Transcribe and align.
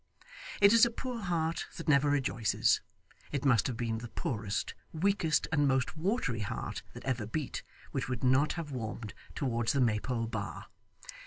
It 0.61 0.73
is 0.73 0.83
a 0.83 0.89
poor 0.89 1.19
heart 1.19 1.67
that 1.77 1.87
never 1.87 2.09
rejoices 2.09 2.81
it 3.31 3.45
must 3.45 3.67
have 3.67 3.77
been 3.77 3.99
the 3.99 4.07
poorest, 4.07 4.73
weakest, 4.91 5.47
and 5.51 5.67
most 5.67 5.95
watery 5.95 6.39
heart 6.39 6.81
that 6.93 7.05
ever 7.05 7.27
beat, 7.27 7.61
which 7.91 8.09
would 8.09 8.23
not 8.23 8.53
have 8.53 8.71
warmed 8.71 9.13
towards 9.35 9.73
the 9.73 9.81
Maypole 9.81 10.25
bar. 10.25 10.65